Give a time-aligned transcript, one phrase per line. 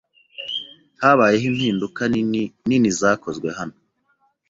[1.01, 3.75] Habayeho impinduka nini nini zakozwe hano.